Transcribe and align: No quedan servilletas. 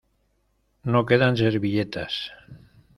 No 0.95 1.03
quedan 1.11 1.37
servilletas. 1.43 2.21